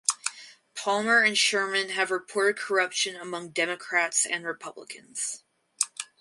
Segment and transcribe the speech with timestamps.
[0.73, 5.43] Palmer and Sherman have reported corruption among Democrats and Republicans.